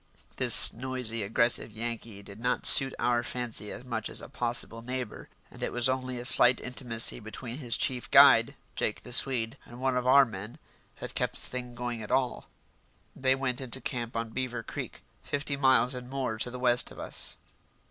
This 0.37 0.73
noisy, 0.73 1.21
aggressive 1.21 1.71
Yankee 1.71 2.23
did 2.23 2.39
not 2.39 2.65
suit 2.65 2.95
our 2.97 3.21
fancy 3.21 3.71
much 3.83 4.09
as 4.09 4.19
a 4.19 4.27
possible 4.27 4.81
neighbour, 4.81 5.29
and 5.51 5.61
it 5.61 5.71
was 5.71 5.87
only 5.87 6.17
a 6.17 6.25
slight 6.25 6.59
intimacy 6.59 7.19
between 7.19 7.59
his 7.59 7.77
chief 7.77 8.09
guide, 8.09 8.55
Jake 8.75 9.03
the 9.03 9.11
Swede, 9.11 9.59
and 9.63 9.79
one 9.79 9.95
of 9.95 10.07
our 10.07 10.25
men 10.25 10.57
that 10.99 11.13
kept 11.13 11.35
the 11.35 11.41
thing 11.41 11.75
going 11.75 12.01
at 12.01 12.09
all. 12.09 12.45
They 13.15 13.35
went 13.35 13.61
into 13.61 13.79
camp 13.79 14.17
on 14.17 14.31
Beaver 14.31 14.63
Creek, 14.63 15.03
fifty 15.21 15.55
miles 15.55 15.93
and 15.93 16.09
more 16.09 16.39
to 16.39 16.49
the 16.49 16.57
west 16.57 16.89
of 16.89 16.97
us. 16.97 17.37